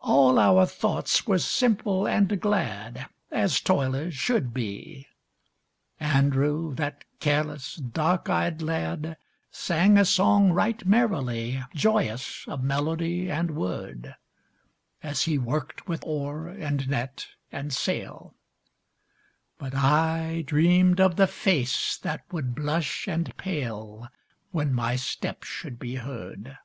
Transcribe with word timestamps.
All 0.00 0.36
our 0.40 0.66
thoughts 0.66 1.28
were 1.28 1.38
simple 1.38 2.04
and 2.04 2.40
glad 2.40 3.06
As 3.30 3.60
toilers' 3.60 4.16
should 4.16 4.52
be; 4.52 5.06
Andrew, 6.00 6.74
that 6.74 7.04
careless, 7.20 7.76
dark 7.76 8.28
eyed 8.28 8.62
lad 8.62 9.16
Sang 9.52 9.96
a 9.96 10.04
song 10.04 10.50
right 10.50 10.84
merrily, 10.84 11.62
Joyous 11.72 12.44
of 12.48 12.64
melody 12.64 13.30
and 13.30 13.52
word, 13.54 14.16
As 15.04 15.22
he 15.22 15.38
worked 15.38 15.86
with 15.86 16.02
oar 16.04 16.48
and 16.48 16.88
net 16.88 17.28
and 17.52 17.72
sail, 17.72 18.34
128 19.58 19.70
But 19.70 19.74
I 19.80 20.42
dreamed 20.48 21.00
of 21.00 21.14
the 21.14 21.28
face 21.28 21.96
that 21.98 22.24
would 22.32 22.56
bkish 22.56 23.06
and 23.06 23.36
pale 23.36 24.08
When 24.50 24.74
my 24.74 24.96
step 24.96 25.44
should 25.44 25.78
be 25.78 25.94
heard 25.94 26.58